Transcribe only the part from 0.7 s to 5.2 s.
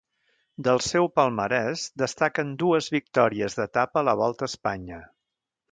seu palmarès destaquen dues victòries d'etapa a la Volta a Espanya.